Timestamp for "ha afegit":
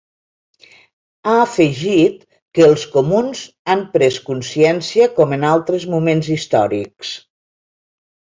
1.25-2.15